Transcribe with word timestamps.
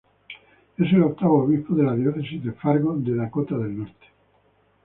Es 0.79 0.91
el 0.93 1.03
octavo 1.03 1.43
obispo 1.43 1.75
de 1.75 1.83
la 1.83 1.93
Diócesis 1.95 2.43
de 2.43 2.53
Fargo 2.53 2.95
de 2.97 3.13
Dakota 3.13 3.55
del 3.55 3.77
Norte. 3.81 4.07